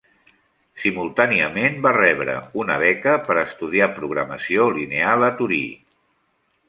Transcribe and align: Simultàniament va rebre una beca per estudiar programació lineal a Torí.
Simultàniament 0.83 1.75
va 1.83 1.91
rebre 1.97 2.37
una 2.61 2.77
beca 2.85 3.13
per 3.29 3.37
estudiar 3.43 3.91
programació 3.99 4.67
lineal 4.79 5.27
a 5.29 5.31
Torí. 5.43 5.63